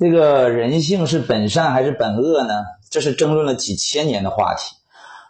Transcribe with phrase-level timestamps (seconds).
[0.00, 2.54] 这个人性是本善还是本恶呢？
[2.88, 4.76] 这是争论了几千年的话题。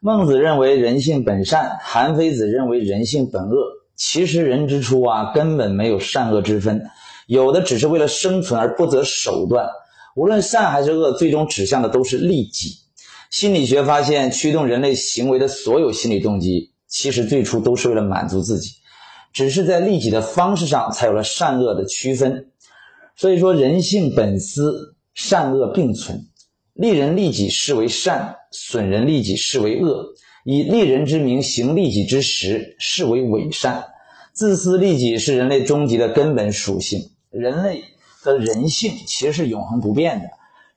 [0.00, 3.56] 孟子认为人性本善，韩非子认为人性本恶。
[3.94, 6.84] 其实人之初啊，根本没有善恶之分，
[7.28, 9.68] 有的只是为了生存而不择手段。
[10.16, 12.72] 无论善还是恶，最终指向的都是利己。
[13.30, 18.70] 心理学发现，驱动人类行为的所有心理动机，其实最初都是为了满足自己，
[19.32, 22.48] 只是在利己的方式上才有了善恶的区分。
[23.16, 26.26] 所以说，人性本私，善恶并存。
[26.74, 30.06] 利人利己视为善，损人利己视为恶。
[30.44, 33.84] 以利人之名行利己之实，视为伪善。
[34.32, 37.00] 自私利己是人类终极的根本属性。
[37.30, 37.82] 人类
[38.22, 40.26] 的人性其实是永恒不变的，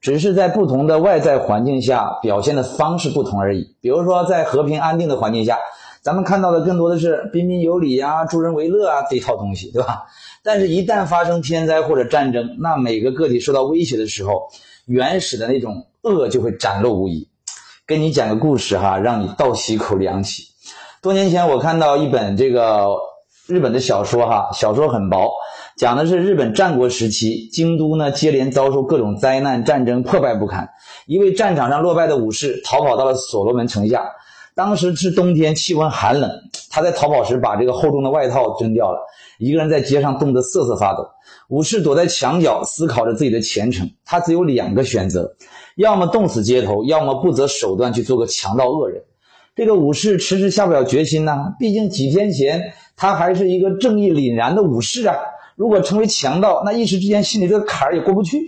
[0.00, 3.74] 只是在不同的外在环境下表现的方式不同而已。
[3.80, 5.58] 比如说，在和平安定的环境下，
[6.02, 10.04] 咱们看到的更多的是彬彬有礼啊、助人为乐啊这一套东西，对吧？
[10.42, 14.48] 但是，一旦发生天灾或者战争，那每个个体受到威胁的时候，
[14.86, 17.28] 原始的那种恶就会展露无遗。
[17.86, 20.44] 跟你讲个故事哈，让你倒吸一口凉气。
[21.02, 22.88] 多年前，我看到一本这个
[23.46, 25.30] 日本的小说哈，小说很薄，
[25.76, 30.70] 讲的是日本战国时期，京都呢接连遭受各种灾难、战争，破败不堪。
[31.06, 34.04] 一位战场上落败的武士逃跑到了所罗门城下，
[34.58, 36.28] 当时是冬天，气温寒冷，
[36.68, 38.98] 他在逃跑时把这个厚重的外套扔掉了。
[39.38, 41.08] 一个人在街上冻得瑟瑟发抖，
[41.46, 43.88] 武士躲在墙角思考着自己的前程。
[44.04, 45.32] 他只有两个选择：
[45.76, 49.00] 要么冻死街头，要么不择手段去做个强盗恶人。
[49.54, 52.60] 这个武士迟迟下不了决心呐，毕竟几天前
[52.96, 55.14] 他还是一个正义凛然的武士啊。
[55.54, 58.42] 如果成为强盗，那一时之间心里这个坎儿也过不去。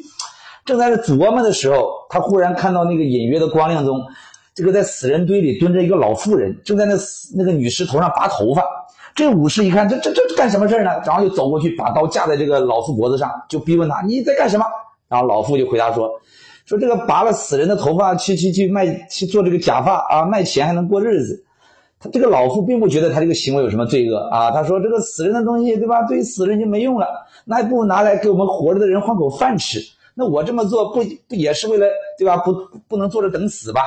[0.64, 3.98] 正在这琢磨的时候，他忽然看到那个隐约的光亮中，
[4.54, 8.62] 这个在死人堆里蹲着一个老妇人，正在那死那个女尸头上拔头发。
[9.14, 10.90] 这武士一看，这这这干什么事呢？
[11.04, 14.64] 然后就走过去，把刀架在这个老妇脖子上，就逼问他：“你在干什么？”
[15.08, 16.08] 然后老妇就回答说
[16.64, 21.44] ：“说这个拔了死人的头发，去去去卖，去做这个假发啊，卖钱还能过日子。”
[21.98, 24.50] 他这个老妇并不觉得他这个行为有什么罪恶啊。
[24.52, 26.02] 他说：“这个死人的东西，对吧？
[26.04, 27.06] 对于死人就没用了，
[27.44, 29.80] 那还不如拿来给我们活着的人换口饭吃。
[30.14, 31.86] 那我这么做不不也是为了，
[32.16, 32.36] 对吧？
[32.38, 32.54] 不
[32.88, 33.82] 不能坐着等死吧？”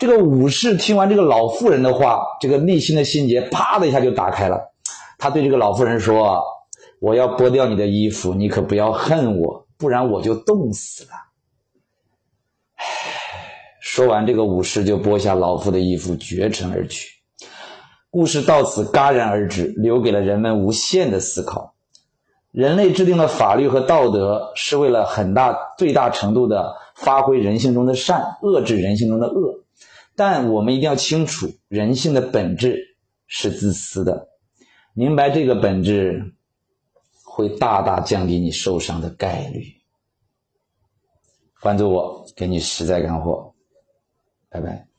[0.00, 4.72] 这个武士听完这个老妇人的话，这个内心的心结啪的一下就打开了。
[5.18, 6.42] 他对这个老妇人说
[7.00, 11.10] ：“我要剥掉你的衣服，你可不要恨我，不然我就冻死了。”
[12.80, 12.84] 唉，
[13.82, 17.06] 说完，这个武士就剥下老妇的衣服，绝尘而去。
[18.08, 21.74] 故事到此戛然而止，留给了人们无限的思考。
[22.52, 29.59] 人类制定的法律和道德，是为了很大、最大程度的发挥人性中的善，遏制人性中的恶。
[30.20, 34.28] 但我们一定要清楚，人性的本质是自私的。
[34.92, 36.34] 明白这个本质，
[37.24, 39.64] 会大大降低你受伤的概率。
[41.62, 43.54] 关注我，给你实在干货。
[44.50, 44.89] 拜拜。